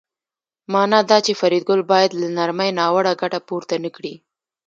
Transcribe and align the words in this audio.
مانا 0.73 0.99
دا 1.09 1.17
چې 1.25 1.33
فریدګل 1.39 1.81
باید 1.91 2.11
له 2.21 2.27
نرمۍ 2.37 2.69
ناوړه 2.79 3.13
ګټه 3.21 3.39
پورته 3.47 3.75
نکړي 3.85 4.13